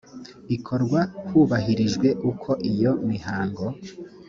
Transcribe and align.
ikorwa 0.55 0.99
hubahirijwe 1.29 2.07
uko 2.29 2.51
iyo 2.71 2.91
mihango 3.09 3.65